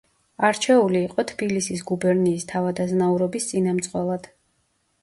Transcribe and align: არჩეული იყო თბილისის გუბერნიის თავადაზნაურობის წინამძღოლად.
არჩეული 0.47 1.01
იყო 1.09 1.25
თბილისის 1.31 1.83
გუბერნიის 1.91 2.49
თავადაზნაურობის 2.55 3.51
წინამძღოლად. 3.53 4.29